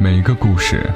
[0.00, 0.88] 每个故事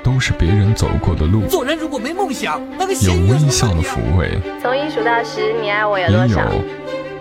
[0.00, 6.48] 都是别人走过的路，做人如果没梦想，那个有微笑的抚慰，从一数到十，你爱我有也有多少？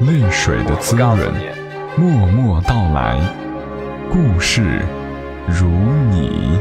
[0.01, 1.17] 泪水的滋润。
[1.97, 3.19] 默默到来，
[4.11, 4.85] 故事
[5.47, 5.67] 如
[6.11, 6.59] 你。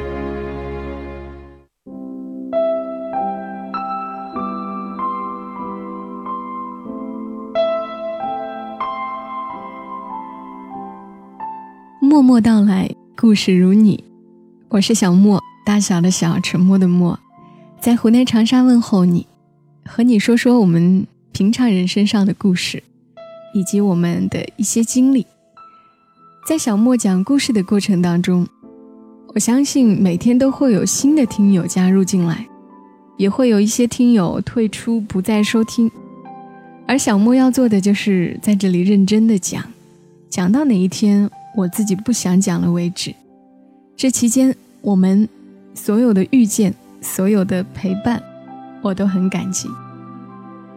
[12.01, 14.16] 默默到来，故事如你。
[14.69, 17.19] 我是小莫，大小的小，沉默的默，
[17.81, 19.25] 在湖南长沙问候你，
[19.85, 22.83] 和你说说我们平常人身上的故事，
[23.55, 25.25] 以及我们的一些经历。
[26.49, 28.47] 在小莫讲故事的过程当中，
[29.29, 32.45] 我相信每天都会有新的听友加入进来，
[33.17, 35.89] 也会有一些听友退出不再收听。
[36.89, 39.63] 而小莫要做的就是在这里认真的讲，
[40.29, 43.15] 讲到哪一天我自己不想讲了为止。
[43.97, 45.27] 这期间，我们
[45.73, 48.23] 所有的遇见，所有的陪伴，
[48.83, 49.71] 我都很感激。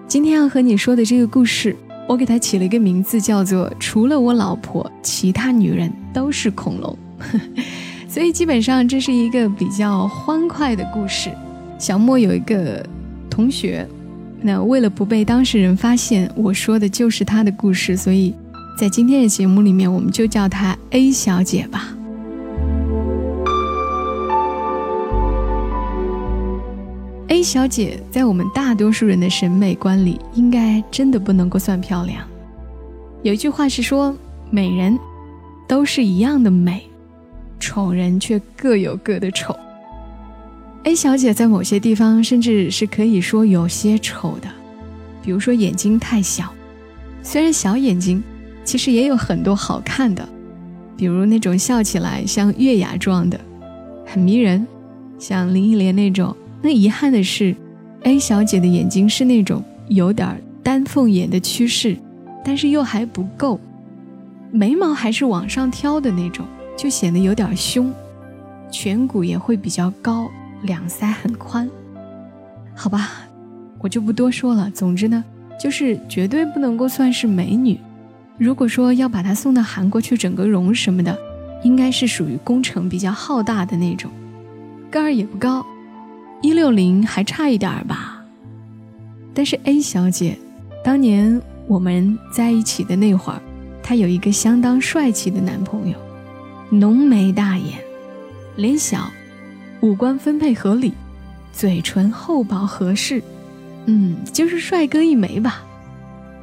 [0.07, 1.75] 今天要和你说的这个故事，
[2.08, 6.97] 我给它起了一个名字，叫做“除了我老婆，其他女人都是恐龙”。
[8.08, 11.30] 所以基本上这是一个比较欢快的故事。
[11.77, 12.81] 小莫有一个
[13.30, 13.86] 同学，
[14.41, 18.33] 那为了不被当事人发现我说的就是他的故事，所以
[18.77, 21.93] 在今天的节目里面，我们就叫她 A 小姐吧。
[27.39, 32.27] A 小姐在我们大多数人的审美观里，应该真的不能够算漂亮。
[33.23, 34.13] 有一句话是说，
[34.51, 34.99] 美人
[35.65, 36.83] 都是一样的美，
[37.57, 39.55] 丑人却各有各的丑。
[40.83, 44.49] A 小姐在某些地方甚至是可以说有些丑的，
[45.23, 46.53] 比如说眼睛太小。
[47.23, 48.21] 虽然小眼睛，
[48.65, 50.27] 其实也有很多好看的，
[50.97, 53.39] 比如那种笑起来像月牙状的，
[54.05, 54.67] 很迷人，
[55.17, 56.35] 像林忆莲那种。
[56.61, 57.55] 那遗憾的是
[58.03, 61.97] ，A 小姐的眼睛是那种有点丹凤眼的趋势，
[62.43, 63.59] 但是又还不够，
[64.52, 67.93] 眉毛还是往上挑的那种，就显得有点凶，
[68.71, 70.30] 颧骨也会比较高，
[70.64, 71.70] 两腮很宽。
[72.76, 73.09] 好吧，
[73.80, 74.70] 我就不多说了。
[74.71, 75.23] 总之呢，
[75.59, 77.80] 就是绝对不能够算是美女。
[78.37, 81.17] 如果说要把她送到韩国去整个容什么的，
[81.64, 84.11] 应该是属于工程比较浩大的那种，
[84.89, 85.65] 个儿也不高。
[86.42, 88.23] 一六零还差一点儿吧，
[89.33, 90.38] 但是 A 小姐，
[90.83, 93.42] 当年我们在一起的那会儿，
[93.83, 95.98] 她有一个相当帅气的男朋友，
[96.70, 97.80] 浓眉大眼，
[98.55, 99.11] 脸小，
[99.82, 100.94] 五官分配合理，
[101.52, 103.21] 嘴唇厚薄合适，
[103.88, 105.61] 嗯，就是帅哥一枚吧。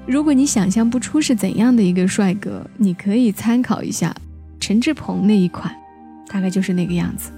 [0.07, 4.15] 如果你想象不出是怎样的一个帅哥，你可以参考一下
[4.61, 5.75] 陈志朋那一款，
[6.29, 7.31] 大概就是那个样子。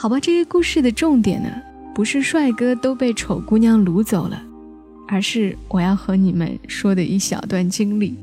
[0.00, 1.50] 好吧，这个故事的重点呢，
[1.94, 4.42] 不是帅哥都被丑姑娘掳走了，
[5.06, 8.16] 而是我要和你们说的一小段经历。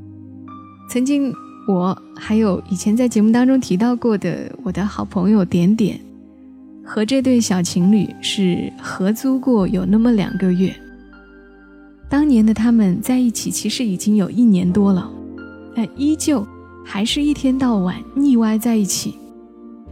[0.89, 1.31] 曾经，
[1.67, 5.99] 我还有以前在节目当中提到过的我的好朋友点点，
[6.83, 10.75] 和这对小情侣是合租过有那么两个月。
[12.09, 15.07] 当年的他们在一起其实已经有一年多了，
[15.75, 16.43] 但依旧
[16.83, 19.13] 还是一天到晚腻歪在一起。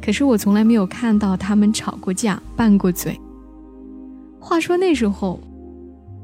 [0.05, 3.19] 可是我从来没有看到他们吵过架、拌过嘴。
[4.39, 5.39] 话说那时候，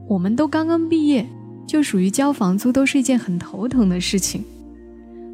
[0.07, 1.27] 我们都刚刚毕业，
[1.65, 4.43] 就属于交房租都是一件很头疼的事情。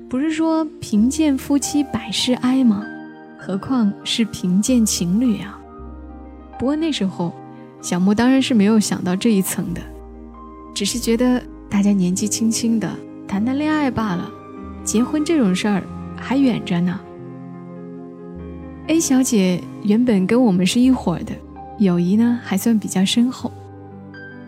[0.09, 2.85] 不是说贫贱夫妻百事哀吗？
[3.38, 5.59] 何况是贫贱情侣啊！
[6.58, 7.34] 不过那时候，
[7.81, 9.81] 小莫当然是没有想到这一层的，
[10.74, 12.90] 只是觉得大家年纪轻轻的，
[13.28, 14.31] 谈谈恋爱罢了，
[14.85, 15.84] 结婚这种事儿
[16.16, 16.97] 还远着呢。
[18.87, 21.33] A 小姐原本跟我们是一伙的，
[21.77, 23.51] 友谊呢还算比较深厚。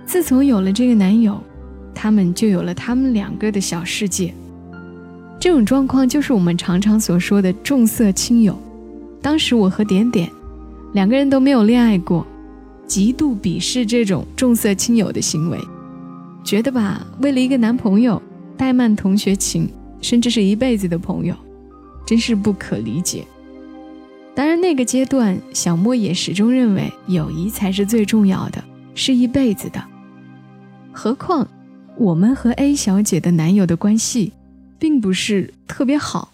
[0.05, 1.37] 自从有了这个男友，
[1.93, 4.33] 他们就有了他们两个的小世界。
[5.41, 8.57] 这种状况就是我们常常所说的重色轻友。
[9.21, 10.29] 当时我和点点
[10.93, 12.25] 两个人都没有恋爱过，
[12.87, 15.59] 极度鄙视这种重色轻友的行为，
[16.45, 18.21] 觉得吧，为了一个男朋友
[18.57, 19.69] 怠慢同学情，
[19.99, 21.35] 甚至是一辈子的朋友，
[22.07, 23.25] 真是不可理解。
[24.39, 28.63] 当然，那个阶段，小莫也始终认为友谊才是最重要的，
[28.95, 29.83] 是一辈子的。
[30.93, 31.45] 何况，
[31.97, 34.31] 我们和 A 小姐的男友的关系，
[34.79, 36.31] 并不是特别好。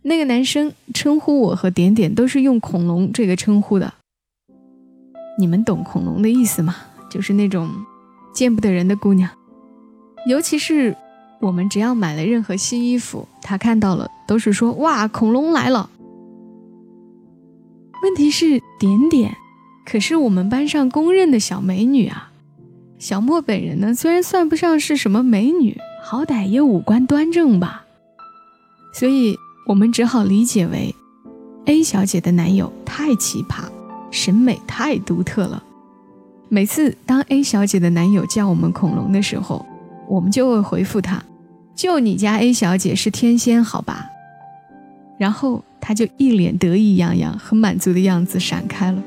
[0.00, 3.92] 那个男生称呼我和点点都是用“恐龙”这个称呼的。
[5.38, 6.74] 你们懂恐龙的意思吗？
[7.10, 7.68] 就是那种
[8.32, 9.28] 见不得人的姑娘。
[10.26, 10.96] 尤其是
[11.38, 15.90] 我们只要买了任何新衣服，他看到了都是说：“哇，恐龙来了。”
[18.02, 19.36] 问题是点点，
[19.84, 22.30] 可是我们班上公认的小美女啊。
[22.98, 27.84] 小莫本人呢，虽然算不上是什么美女，好歹也五官端正吧。
[28.92, 29.36] 所以
[29.66, 30.94] 我们只好理解为
[31.66, 33.64] ，A 小姐的男友太奇葩，
[34.10, 35.62] 审美太独特了。
[36.48, 39.64] 每次当 A 小姐的男友叫我们恐龙的时候，
[40.08, 41.22] 我们就会回复他
[41.76, 44.06] ：“就你家 A 小姐是天仙，好吧？”
[45.16, 49.02] 然后他就一脸得意洋洋、很满足的样子闪开了。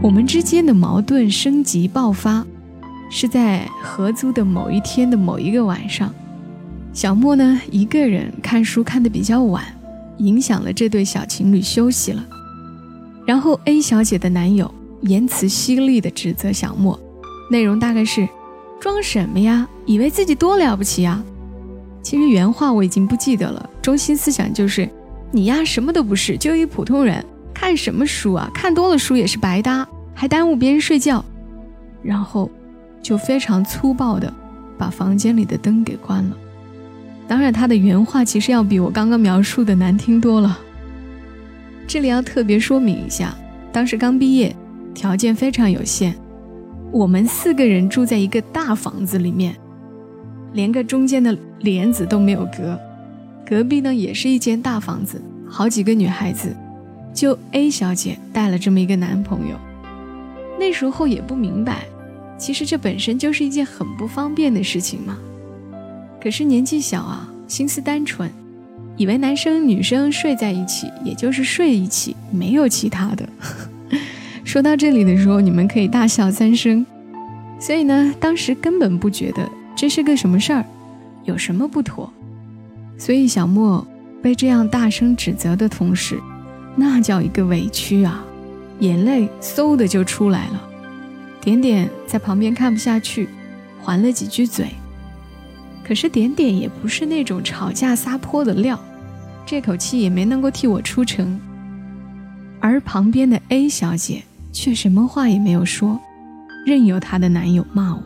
[0.00, 2.46] 我们之间的矛盾升级爆发，
[3.10, 6.14] 是在合租的某一天的某一个晚上。
[6.94, 9.62] 小莫呢，一个人看书看得比较晚，
[10.18, 12.24] 影响了这对小情侣休息了。
[13.26, 14.72] 然后 A 小姐的男友
[15.02, 16.98] 言辞犀利地指责小莫，
[17.50, 18.28] 内容大概是：
[18.80, 19.68] 装什么呀？
[19.86, 21.22] 以为自己多了不起呀？
[22.02, 24.88] 其实原话我已经不记得了，中心思想就是：
[25.30, 27.24] 你呀什么都不是，就一普通人。
[27.54, 28.48] 看什么书啊？
[28.54, 31.24] 看多了书也是白搭，还耽误别人睡觉。
[32.02, 32.48] 然后，
[33.02, 34.32] 就非常粗暴的
[34.78, 36.36] 把房间里的灯给关了。
[37.26, 40.56] 当然，他的原话其实要比我刚刚描述的难听多了。
[41.86, 43.34] 这里要特别说明一下，
[43.72, 44.54] 当时刚毕业，
[44.98, 46.12] 条件非常有限，
[46.90, 49.54] 我们四个人住在一个大房子里面，
[50.54, 52.76] 连个中间的帘子都没有隔。
[53.46, 56.52] 隔壁呢也是一间大房子，好几个女孩子。
[57.14, 59.56] 就 A 小姐带了这么一个男朋友，
[60.58, 61.84] 那时候也不明白，
[62.36, 65.16] 其实这本身就是一件很不方便的事情嘛。
[66.20, 68.28] 可是年纪小啊，心思单纯，
[68.96, 73.28] 以为男生女生睡在一起也就是睡一起，没有其他的。
[74.48, 76.86] 说到这里的时候，你们可以大笑三声。
[77.60, 79.46] 所以呢，当时根本不觉得
[79.76, 80.64] 这是个什么事儿，
[81.24, 82.10] 有什么不妥。
[82.96, 83.86] 所以小莫
[84.22, 86.18] 被这样大声指责的同时，
[86.74, 88.24] 那叫一个委屈啊，
[88.78, 90.62] 眼泪嗖的就出来了。
[91.42, 93.28] 点点在旁边看不下去，
[93.82, 94.68] 还了几句嘴。
[95.84, 98.80] 可是点点也不是那种吵架撒泼的料，
[99.44, 101.38] 这口气也没能够替我出城。
[102.60, 104.22] 而旁边的 A 小姐
[104.60, 106.00] 却什么话也没有说，
[106.66, 108.02] 任由她的男友骂我。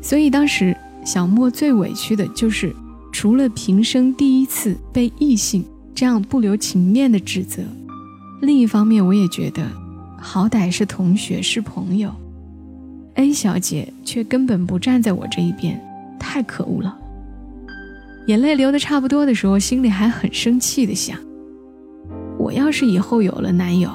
[0.00, 0.74] 所以当时
[1.04, 2.74] 小莫最委屈的就是，
[3.12, 5.62] 除了平生第一次被异性。
[5.92, 7.62] 这样不留情面的指责，
[8.40, 9.66] 另一方面，我也觉得，
[10.18, 12.10] 好歹是同学是朋友
[13.16, 15.78] ，A 小姐却根本不站在我这一边，
[16.18, 16.96] 太可恶了。
[18.28, 21.18] 眼泪流的差不多的时候，心里还很生气的想：
[22.38, 23.90] 我要是以后有了男友，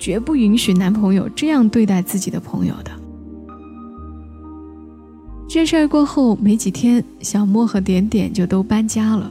[0.00, 2.90] 绝不允许男朋友这样对待自己的朋友的。
[5.48, 9.30] 这事儿过后没几天，小莫和点点就都搬家了。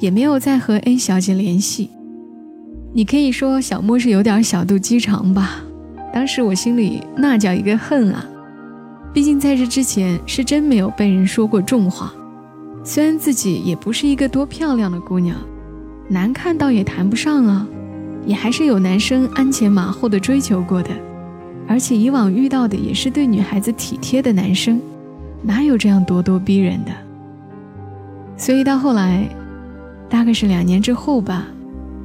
[0.00, 1.88] 也没有再和 A 小姐联系，
[2.92, 5.62] 你可以说小莫是有点小肚鸡肠吧。
[6.12, 8.26] 当时我心里那叫一个恨啊！
[9.14, 12.12] 毕竟在这之前是真没有被人说过重话。
[12.82, 15.36] 虽然自己也不是一个多漂亮的姑娘，
[16.08, 17.66] 难看倒也谈不上啊，
[18.26, 20.90] 也还是有男生鞍前马后的追求过的，
[21.66, 24.80] 而且以往遇到的也是对女孩子体贴的男生，
[25.42, 26.92] 哪有这样咄咄逼人的？
[28.36, 29.28] 所以到后来。
[30.06, 31.48] 大概是两年之后吧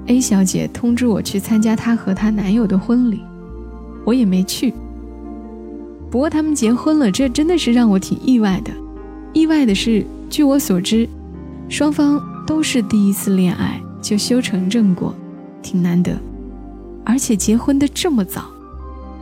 [0.08, 3.22] ，A 小姐通知我去参加她和她男友的婚礼，
[4.04, 4.74] 我也没去。
[6.10, 8.72] 不过他们结婚了，这真的是让我挺意外的。
[9.32, 11.08] 意外的是，据我所知，
[11.68, 15.14] 双方都是第一次恋爱就修成正果，
[15.62, 16.18] 挺难得。
[17.06, 18.50] 而且结婚的这么早，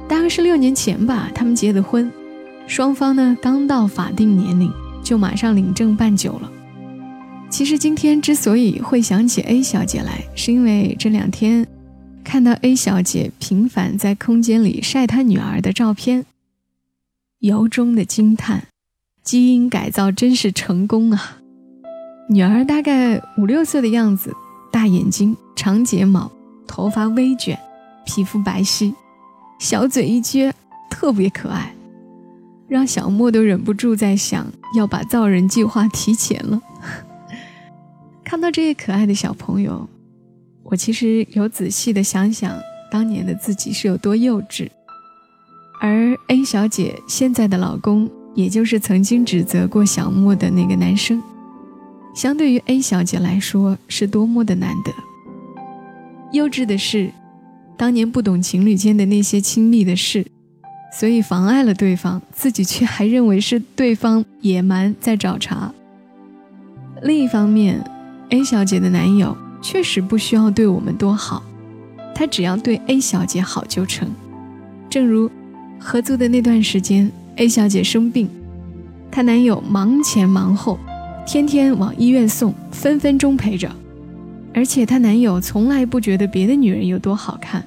[0.08, 2.12] 大概是六年前吧，他们结的婚，
[2.68, 4.72] 双方呢刚到法定年龄
[5.04, 6.52] 就马上领证办酒了。
[7.50, 11.66] 其实今天之所以会想起 A 小姐来，是因为这两天
[12.24, 16.26] 看到 A 小姐频繁在空间里晒她女儿的照片，
[17.40, 18.68] 由衷的惊叹：
[19.24, 21.38] 基因改造真是成功啊！
[22.30, 24.34] 女儿大概五六岁的样子，
[24.88, 26.32] 眼睛、长睫毛，
[26.66, 27.58] 头发微卷，
[28.06, 28.94] 皮肤白皙，
[29.60, 30.52] 小嘴一撅，
[30.90, 31.76] 特别可爱，
[32.68, 36.62] 让小莫都忍不住在想要把造人计划提前了。
[38.24, 39.88] 看到这些可爱的小朋友，
[40.64, 42.58] 我其实有仔细的想想
[42.92, 44.70] 当年的自己是有多幼稚，
[45.80, 51.24] 而 A 小姐现在的老公，也就是曾经指责过小莫的那个男生，
[52.18, 54.92] 相对于 A 小姐来说是多么的难得。
[56.32, 57.12] 幼稚的是，
[57.78, 60.26] 当年不懂情侣间的那些亲密的事，
[61.00, 65.72] 所以妨碍了对方，自己却还认为是对方野蛮在找茬。
[67.04, 67.88] 另一方面
[68.32, 71.44] ，A 小姐的男友确实不需要对我们多好，
[72.16, 74.10] 他只要对 A 小姐好就成。
[74.90, 75.30] 正如
[75.80, 78.28] 合租的那段时间，A 小姐生病，
[79.12, 80.80] 她男友忙前忙后，
[81.28, 83.70] 天天往医院送，分分钟陪着。
[84.54, 87.62] 而且她男友从来不觉得别的女人有多好看，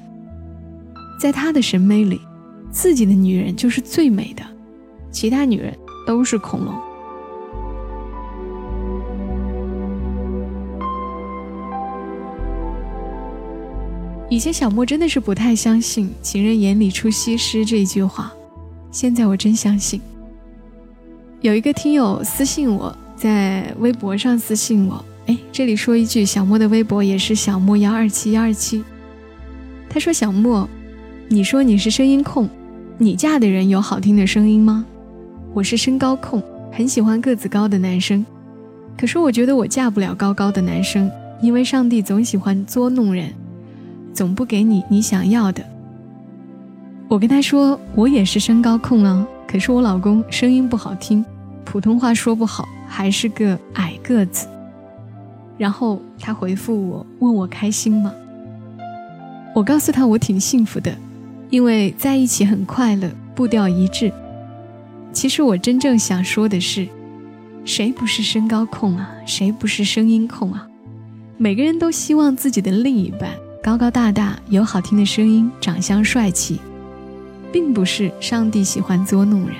[1.20, 2.18] 在他的审美里，
[2.72, 4.42] 自己的女人就是最美的，
[5.10, 5.76] 其他女人
[6.06, 6.74] 都是恐龙。
[14.30, 18.32] 以前小莫真的是不太相信“情人眼里出西施”这一句话，
[18.90, 20.00] 现在我真相信。
[21.42, 28.82] 有一个听友私信我在微博上私信我，哎，这里说一句，小莫的微博也是小莫幺二七幺二七。
[29.90, 30.66] 他说：“小莫，
[31.28, 32.48] 你说你是声音控，
[32.96, 34.86] 你嫁的人有好听的声音吗？
[35.52, 38.24] 我是身高控，很喜欢个子高的男生，
[38.96, 41.10] 可是我觉得我嫁不了高高的男生，
[41.42, 43.30] 因为上帝总喜欢捉弄人。”
[44.14, 45.62] 总不给你你想要的。
[47.06, 51.22] 我跟他说，我也是身高控啊，可是我老公声音不好听，
[51.66, 54.48] 普通话说不好，还是个矮个子。
[55.56, 58.12] 然后他回复我，问我开心吗？
[59.54, 60.94] 我告诉他我挺幸福的，
[61.48, 64.12] 因为在一起很快乐，步调一致。
[65.12, 66.88] 其实我真正想说的是，
[67.64, 69.10] 谁不是身高控啊？
[69.26, 70.66] 谁不是声音控啊？
[71.36, 73.30] 每个人都希望自己的另一半。
[73.62, 76.58] 高高大大，有好听的声音，长相帅气，
[77.52, 79.56] 并不是上帝喜欢捉弄人，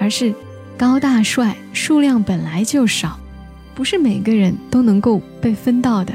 [0.00, 0.34] 而是
[0.80, 3.20] 高大帅数量本来就少，
[3.74, 6.14] 不是每个人都能够被分到的。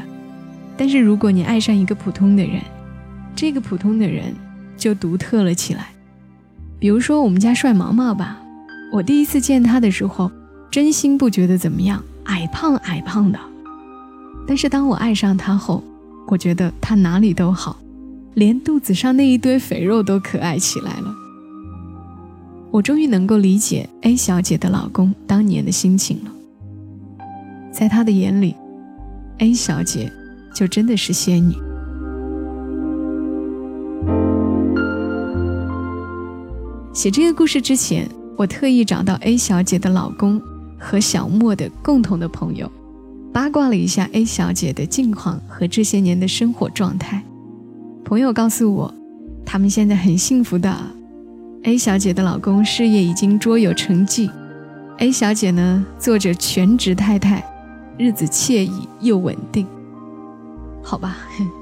[0.76, 2.60] 但是如果你爱上一个普通的人，
[3.36, 4.34] 这个普通的人
[4.76, 5.90] 就独特了起来。
[6.80, 8.42] 比如说我们家帅毛毛吧，
[8.92, 10.32] 我第一次见他的时候，
[10.72, 13.40] 真心不觉得怎么样，矮胖矮胖的。
[14.48, 15.84] 但是当我爱上他后，
[16.26, 17.78] 我觉得他哪里都好，
[18.34, 21.14] 连肚子上那一堆肥肉都可爱起来了。
[22.76, 26.32] 我终于能够理解 A 小姐的老公当年的心情了。
[27.72, 28.54] 在他的眼里
[29.38, 30.12] ，A 小姐
[30.54, 31.56] 就真的是仙女。
[36.94, 40.42] 写这个故事之前，我特意找到 A 小姐的老公
[40.78, 42.70] 和小莫的共同的朋友。
[43.32, 47.24] 八卦了一下 A 小姐的近况和这些年的生活状态，
[48.04, 48.94] 朋友告诉我，
[49.46, 50.95] 他们现在很幸福的。
[51.66, 54.30] A 小姐的老公事业已经卓有成绩
[55.00, 57.44] ，A 小姐呢做着全职太太，
[57.98, 59.66] 日子惬意又稳定。
[60.84, 61.18] 好吧，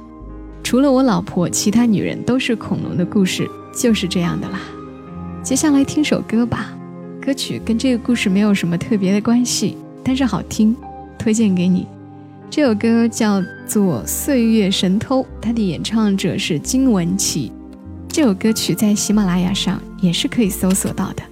[0.61, 4.59] 除了我老婆，其他女人都是恐龙的故事就是这样的啦。
[5.41, 6.73] 接下来听首歌吧，
[7.21, 10.75] 歌曲跟这个故事没有什么特别的关系，但是好听。
[11.17, 11.87] 推荐给你，
[12.49, 17.53] 这首歌叫做《岁月神偷》，它的演唱者是金玟岐。
[18.09, 21.23] 这首歌曲在喜马拉雅上也是可以搜索到的。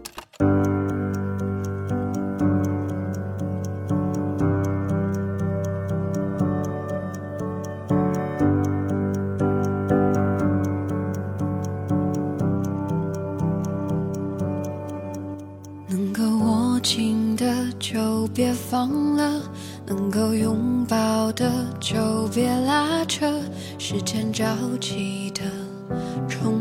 [15.89, 17.45] 能够握紧的
[17.77, 19.41] 就别放了。
[19.85, 23.27] 能够拥抱的就别拉扯，
[23.77, 24.45] 时间着
[24.79, 25.41] 急的
[26.29, 26.60] 冲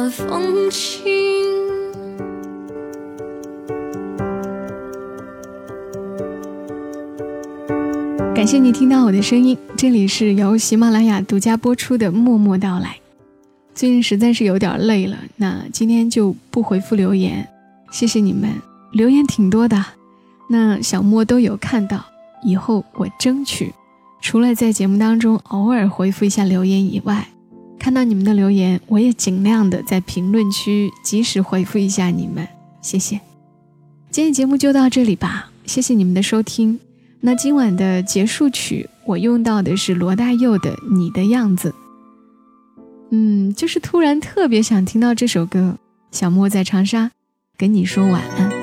[0.00, 1.04] 云淡风轻。
[8.34, 12.88] 感谢你听到我的声音，这里是由喜马拉雅独家播出的《默默到来》。
[13.74, 17.46] 最近实在是有点累了，那今天就不回复留言，
[17.90, 18.50] 谢谢你们，
[18.92, 19.84] 留言挺多的，
[20.48, 22.02] 那小莫都有看到，
[22.42, 23.74] 以后我争取，
[24.22, 27.28] 除了在节目当中偶尔回复一下留言以外，
[27.80, 32.46] 看到你们的留言，我也尽量的在评论区及时回复一下你们，
[32.82, 33.18] 谢谢。
[34.10, 36.78] 今天节目就到这里吧，谢谢你们的收听。
[37.20, 41.70] 那今晚的结束曲，我用到的是罗大佑的《你的样子》。
[43.12, 45.78] 嗯，就是突然特别想听到这首歌。
[46.12, 47.12] 小莫在长沙，
[47.56, 48.59] 跟你说晚安。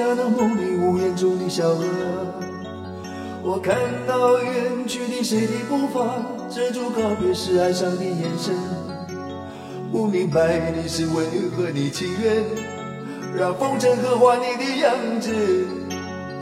[0.00, 1.84] 像那梦里屋檐中的小河。
[3.42, 3.76] 我看
[4.08, 8.54] 到远去的谁的步伐，遮住告别时哀伤的眼神。
[9.92, 12.42] 不明白的是为何你情愿
[13.36, 15.30] 让风尘刻画你的样子，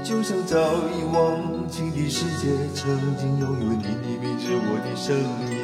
[0.05, 0.57] 就像早
[0.95, 3.89] 已忘情的世界，曾经拥有你的
[4.23, 5.17] 名字，我的声
[5.51, 5.59] 音。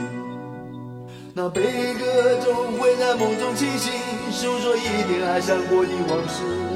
[1.33, 3.93] 那悲歌总会在梦中清醒，
[4.33, 6.74] 诉说一点爱上过的往事。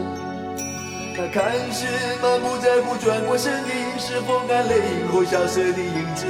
[1.20, 1.84] 那看似
[2.22, 6.24] 满不在乎转过身的，是风干泪后消失的影子。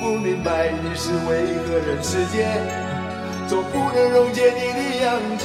[0.00, 2.46] 不明白的是为何人世间
[3.48, 5.44] 总不能溶解你的样子？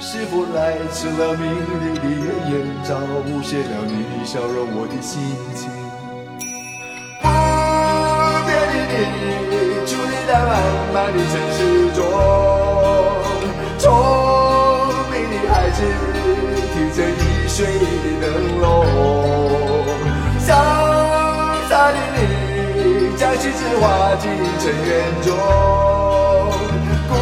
[0.00, 5.18] 是否来迟了明日的艳阳，早无谢了你的笑容，我的心
[5.56, 5.66] 情。
[7.22, 7.26] 不
[8.44, 8.52] 变
[8.84, 9.50] 的你，
[9.86, 10.52] 伫立在茫
[10.92, 11.58] 茫的城市
[17.58, 17.80] 水里
[18.20, 18.86] 的灯笼，
[20.38, 20.46] 潇
[21.68, 24.88] 洒的你将心事化进尘缘
[25.24, 25.34] 中，
[27.08, 27.12] 孤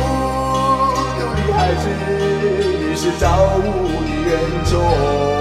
[1.16, 1.88] 独的孩子，
[2.86, 3.24] 你是造
[3.56, 3.64] 物
[4.04, 5.35] 的恩宠。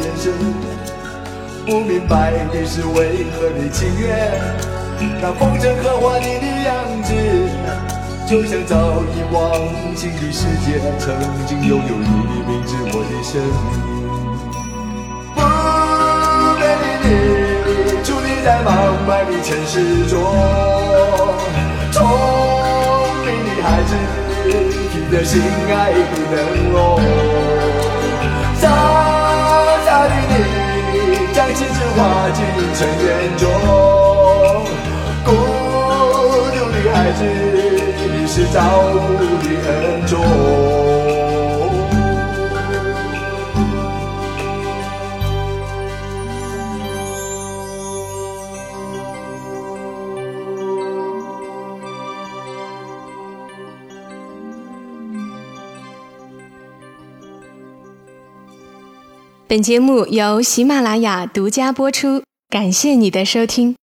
[0.00, 0.32] 眼神。
[1.66, 4.08] 不明白的是为何你情愿
[5.22, 7.14] 让风尘刻画你的样子，
[8.28, 9.42] 就像早已忘
[9.94, 11.14] 情的世界，曾
[11.46, 13.82] 经拥有你的名字，我的声音。
[15.34, 15.40] 不
[16.58, 17.06] 变的你，
[18.04, 18.68] 伫立在茫
[19.06, 19.72] 茫的城市
[20.06, 20.12] 中，
[21.92, 21.96] 聪
[23.24, 23.90] 明的孩子。
[24.92, 25.32] 提着心
[25.70, 25.96] 爱的
[26.30, 26.34] 灯
[26.72, 26.76] 笼，
[28.60, 28.62] 在
[31.54, 33.48] 你，将心事化进尘缘中。
[35.24, 35.30] 孤
[36.52, 37.24] 独的孩子，
[38.12, 38.58] 你是造
[38.90, 38.94] 物
[39.40, 40.63] 的恩宠。
[59.54, 63.76] 本节目由喜马拉雅独家播出，感谢你的收听。